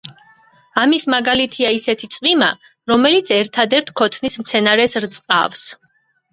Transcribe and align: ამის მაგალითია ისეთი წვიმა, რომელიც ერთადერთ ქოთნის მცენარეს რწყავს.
ამის 0.83 1.03
მაგალითია 1.13 1.73
ისეთი 1.81 2.09
წვიმა, 2.17 2.49
რომელიც 2.93 3.31
ერთადერთ 3.39 3.95
ქოთნის 4.03 4.41
მცენარეს 4.45 5.01
რწყავს. 5.09 5.67